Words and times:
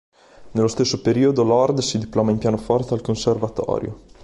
Nello 0.53 0.67
stesso 0.67 0.99
periodo 0.99 1.43
Lord 1.43 1.77
si 1.81 1.99
diploma 1.99 2.31
in 2.31 2.39
pianoforte 2.39 2.95
al 2.95 3.01
conservatorio. 3.01 3.99